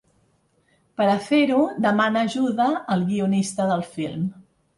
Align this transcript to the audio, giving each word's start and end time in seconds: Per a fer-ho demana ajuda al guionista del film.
Per 1.01 1.05
a 1.15 1.17
fer-ho 1.25 1.59
demana 1.87 2.23
ajuda 2.29 2.71
al 2.95 3.05
guionista 3.11 3.69
del 3.75 3.87
film. 3.93 4.27